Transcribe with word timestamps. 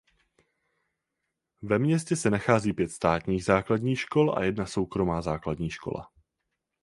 Ve 1.61 1.79
městě 1.79 2.15
se 2.15 2.29
nachází 2.29 2.73
pět 2.73 2.91
státních 2.91 3.43
základních 3.43 3.99
škol 3.99 4.37
a 4.37 4.43
jedna 4.43 4.65
soukromá 4.65 5.21
základní 5.21 5.69
škola. 5.69 6.11